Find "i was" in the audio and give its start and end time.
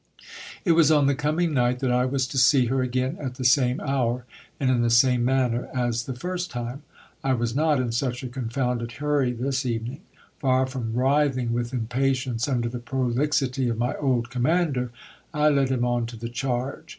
1.91-2.25, 7.23-7.53